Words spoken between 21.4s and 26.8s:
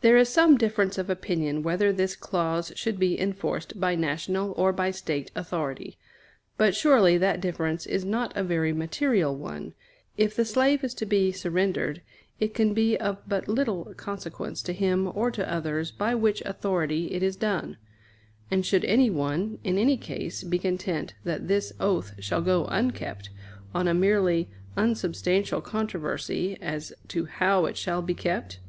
this oath shall go unkept on a merely unsubstantial controversy